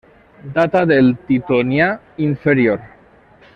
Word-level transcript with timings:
Data 0.55 0.81
del 0.91 1.11
Titonià 1.27 1.91
inferior. 2.31 2.83